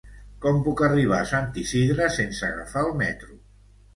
[0.45, 3.37] Com puc arribar a Sant Isidre sense agafar el metro?